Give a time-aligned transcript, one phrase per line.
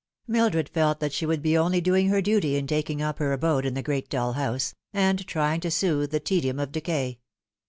[0.25, 3.67] Mildred felt that she would be only doing her duty in taking up her abode
[3.67, 7.19] in the great dull house, and trying to soothe the tedium of decay.